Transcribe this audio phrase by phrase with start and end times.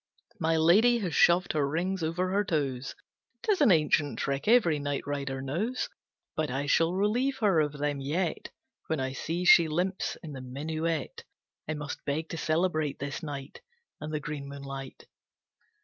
[0.39, 2.95] My lady has shoved her rings over her toes.
[3.43, 5.89] 'Tis an ancient trick every night rider knows.
[6.35, 8.49] But I shall relieve her of them yet,
[8.87, 11.23] When I see she limps in the minuet
[11.67, 13.61] I must beg to celebrate this night,
[13.99, 15.05] And the green moonlight.